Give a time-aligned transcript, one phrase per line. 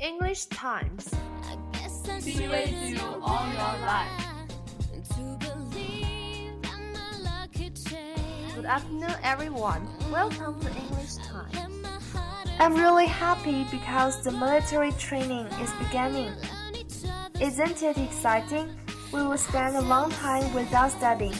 [0.00, 1.12] English Times.
[2.24, 4.08] Be with you all your life.
[8.54, 9.88] Good afternoon, everyone.
[10.12, 11.58] Welcome to English Times.
[12.60, 16.32] I'm really happy because the military training is beginning.
[17.40, 18.70] Isn't it exciting?
[19.12, 21.34] We will spend a long time without studying.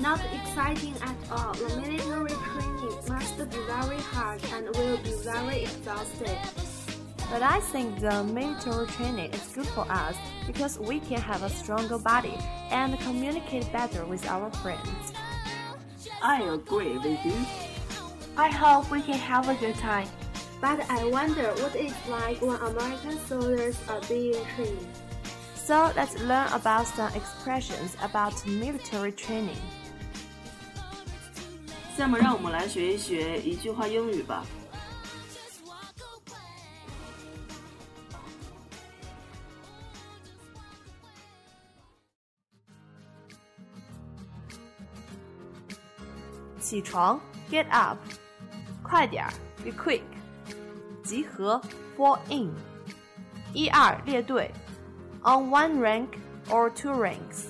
[0.00, 1.52] Not exciting at all.
[1.52, 6.65] The military training must be very hard and will be very exhausting.
[7.31, 11.49] But I think the military training is good for us because we can have a
[11.49, 12.37] stronger body
[12.69, 15.13] and communicate better with our friends.
[16.21, 17.45] I agree with you.
[18.37, 20.07] I hope we can have a good time.
[20.61, 24.87] But I wonder what it's like when American soldiers are being trained.
[25.55, 29.57] So let's learn about some expressions about military training.
[31.97, 34.45] 下面让我们来学一学一句话英语吧。
[46.65, 47.19] 起床，
[47.49, 47.97] get up，
[48.83, 49.33] 快点儿，
[49.63, 50.01] be quick，
[51.03, 51.61] 集合，
[51.97, 52.51] fall in，
[53.53, 54.51] 一二列队，
[55.23, 56.07] on one rank
[56.49, 57.47] or two ranks，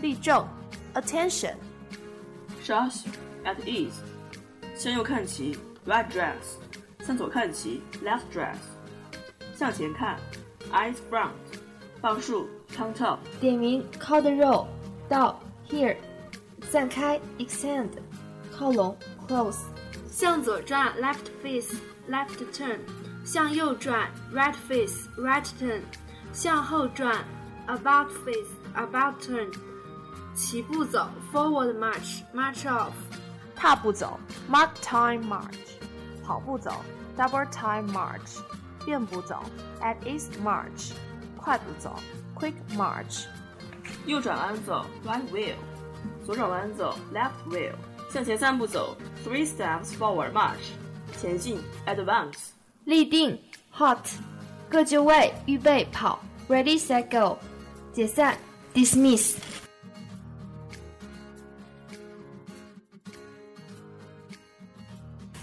[0.00, 0.46] 立正，
[0.94, 1.54] attention，
[2.62, 3.08] 稍息，
[3.44, 3.94] at ease，
[4.76, 6.58] 向右看齐，right dress，
[7.06, 8.56] 向左看齐，left dress，
[9.56, 10.18] 向前看，
[10.72, 11.30] eyes front，
[12.00, 14.66] 报数，count up，点名，call the roll，
[15.08, 15.96] 到，here，
[16.70, 17.88] 散开，extend。
[18.58, 18.96] 靠拢，
[19.28, 19.60] close。
[20.10, 22.78] 向左转，left face，left turn。
[23.24, 25.80] 向右转，right face，right turn。
[26.32, 27.24] 向后转，
[27.66, 29.52] about face，about turn。
[30.34, 32.92] 齐步走，forward march，march off。
[33.56, 34.18] 踏步走，
[34.50, 35.58] mark time march。
[36.24, 36.72] 跑步走，
[37.16, 38.40] double time march。
[38.84, 39.42] 变步走，
[39.80, 40.92] at ease march。
[41.36, 41.96] 快步走，
[42.34, 43.24] quick march。
[44.06, 45.54] 右转弯走，right wheel。
[46.24, 47.72] 左转弯走，left wheel。
[48.09, 50.71] 向前三步走，three steps forward march，
[51.21, 52.49] 前进，advance。
[52.85, 53.39] 立定
[53.75, 53.97] ，halt，
[54.67, 57.37] 各就位，预备跑，ready set go，
[57.93, 58.35] 解散
[58.73, 59.35] ，dismiss。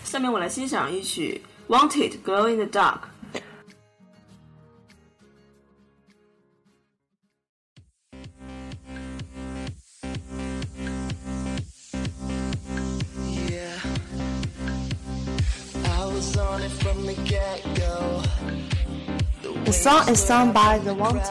[0.02, 1.40] 下面我来欣赏一曲
[1.72, 2.98] 《Wanted Glow in the Dark》。
[19.64, 21.22] The song is sung by The Wanted.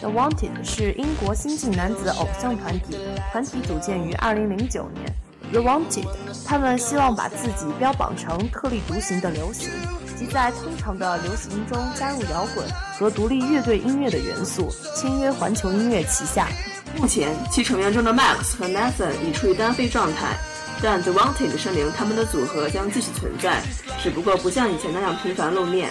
[0.00, 2.98] The Wanted 是英国新晋男子偶像团体，
[3.30, 5.14] 团体组建于2009年。
[5.50, 6.06] The Wanted，
[6.44, 9.70] 他们希望把自己标榜成特立独行的流行，
[10.18, 12.66] 即在通常的流行中加入摇滚
[12.98, 16.48] 和独立乐队音乐的元素，签约环球音乐旗下。
[16.98, 20.36] 目前，其成员中的 Max 和 Nathan 已处于单飞状态。
[20.82, 23.62] 但 The Wanted 声明，他们的组合将继续存在，
[24.02, 25.90] 只不过不像以前那样频繁露面。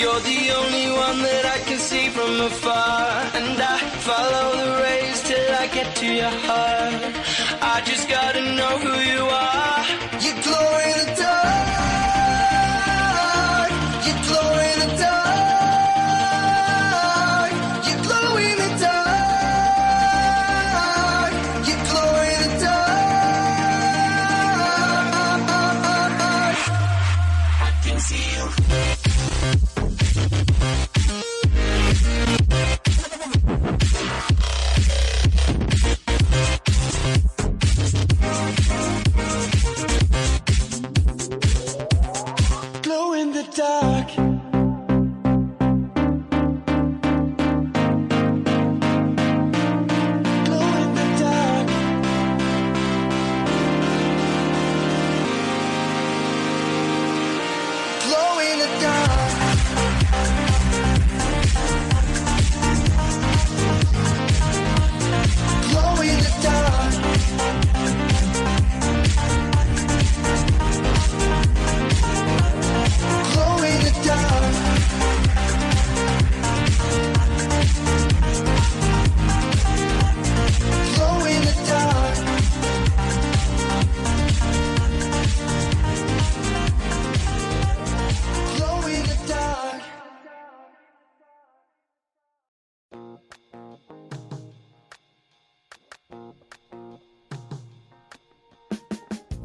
[0.00, 3.04] You're the only one that I can see from afar.
[3.38, 7.14] And I follow the rays till I get to your heart.
[7.60, 9.39] I just gotta know who you are.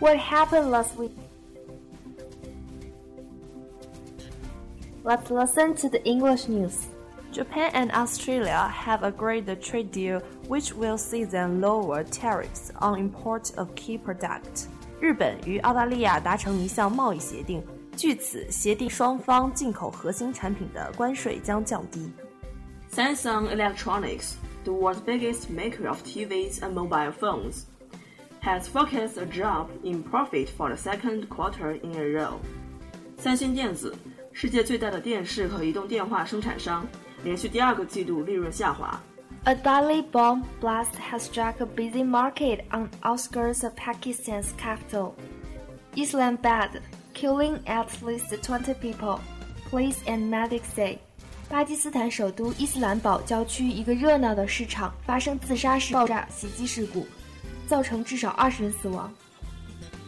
[0.00, 1.12] What happened last week?
[5.04, 6.86] Let's listen to the English news.
[7.32, 12.98] Japan and Australia have agreed a trade deal which will see them lower tariffs on
[12.98, 14.66] import of key product.
[15.00, 17.62] 日本与澳大利亚达成一项贸易协定，
[17.96, 22.10] 据此协定双方进口核心产品的关税将降低。
[22.90, 27.64] Samsung Electronics, the world's biggest maker of TVs and mobile phones,
[28.40, 32.34] has forecast a drop in profit for the second quarter in a row.
[33.18, 33.94] 三星电子，
[34.32, 36.86] 世界最大的电视和移动电话生产商，
[37.24, 39.00] 连续第二个季度利润下滑。
[39.44, 45.14] A deadly bomb blast has struck a busy market on outskirts of Pakistan's capital,
[45.94, 46.80] Islamabad,
[47.14, 49.20] killing at least 20 people.
[49.70, 50.98] Police and medics say.
[51.48, 57.06] 巴基斯坦首都伊斯兰堡郊区一个热闹的市场发生自杀式爆炸袭击事故。
[57.70, 59.12] 造成至少二十人死亡。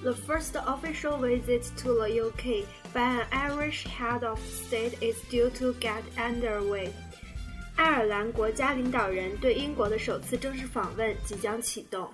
[0.03, 2.65] The first official visit to the UK
[2.95, 6.91] by an Irish head of state is due to get underway.
[7.77, 12.09] 爱尔兰国家领导人对英国的首次正式访问即将启动。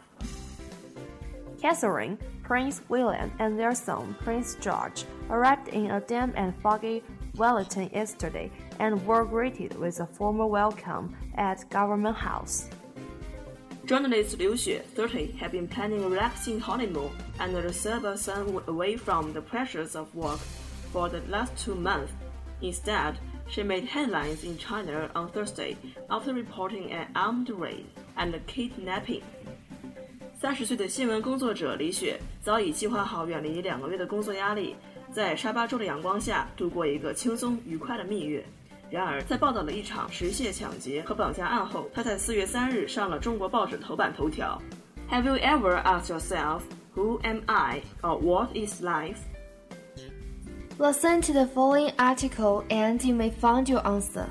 [1.61, 7.03] Catherine, Prince William, and their son Prince George arrived in a damp and foggy
[7.37, 12.69] Wellington yesterday and were greeted with a formal welcome at Government House.
[13.90, 17.10] Journalist Liu Xue, 30, had been planning a relaxing honeymoon
[17.40, 20.38] and a Sabah sun away from the pressures of work
[20.94, 22.12] for the last two months.
[22.62, 23.18] Instead,
[23.48, 25.76] she made headlines in China on Thursday
[26.08, 29.24] after reporting an armed raid and a kidnapping.
[30.40, 34.76] 三十岁的新闻工作者李雪早已计划好远离两个月的工作压力，
[35.12, 38.46] 在沙巴州的阳光下度过一个轻松愉快的蜜月。
[38.92, 44.60] 然而，在报道了一场持械抢劫和绑架案后，他在四月三日上了中国报纸头版头条。
[45.12, 46.62] Have you ever asked yourself,
[46.96, 49.18] who am I or what is life?
[50.80, 54.26] Listen to the following article and you may find your answer.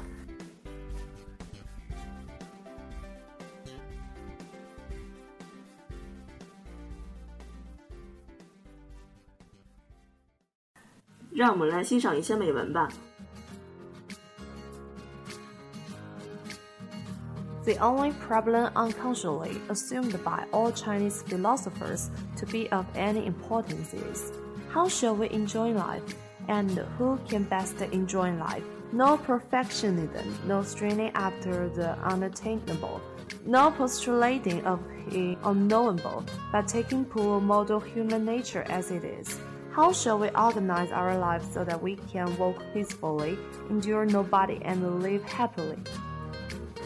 [17.69, 24.33] The only problem unconsciously assumed by all Chinese philosophers to be of any importance is
[24.71, 26.15] how shall we enjoy life
[26.49, 28.65] and who can best enjoy life?
[28.91, 33.03] No perfectionism, no straining after the unattainable,
[33.45, 39.39] no postulating of the unknowable, but taking poor model human nature as it is.
[39.73, 45.03] How shall we organize our lives so that we can walk peacefully, endure nobody, and
[45.03, 45.77] live happily?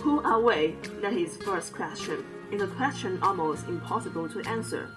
[0.03, 0.75] Who are we?
[1.01, 2.25] That is first question.
[2.51, 4.89] It's a question almost impossible to answer.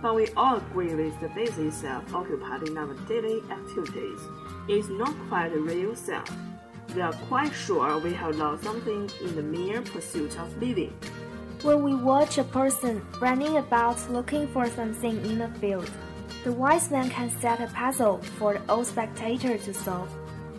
[0.00, 4.20] But we all agree with the busy self occupied in our daily activities.
[4.66, 6.34] It's not quite the real self.
[6.94, 10.94] We are quite sure we have lost something in the mere pursuit of living.
[11.60, 15.90] When we watch a person running about looking for something in a field,
[16.42, 20.08] the wise man can set a puzzle for the old spectator to solve.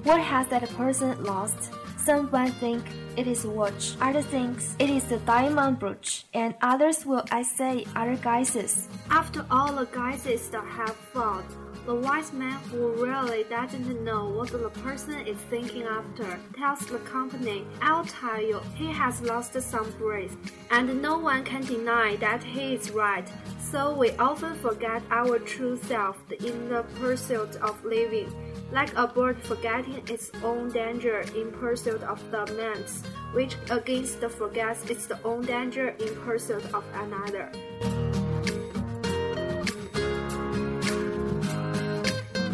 [0.04, 1.72] What has that person lost?
[2.06, 2.84] Someone think
[3.18, 7.84] it is a watch, others think it is a diamond brooch, and others will essay
[7.96, 8.88] other guesses.
[9.10, 11.46] After all the guesses that have failed,
[11.88, 17.00] the wise man who really doesn't know what the person is thinking after tells the
[17.00, 20.38] company, I'll tell you, he has lost some breath,
[20.70, 23.28] and no one can deny that he is right.
[23.72, 28.32] So we often forget our true self in the pursuit of living
[28.72, 33.04] like a bird forgetting its own danger in pursuit of the mantis,
[33.34, 37.52] which against forgets its own danger in pursuit of another.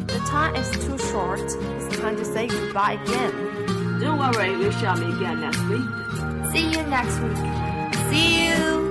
[0.08, 1.40] The time is too short.
[1.42, 4.00] It's time to say goodbye again.
[4.00, 6.52] Don't worry, we shall meet again next week.
[6.52, 7.38] See you next week.
[8.10, 8.91] See you.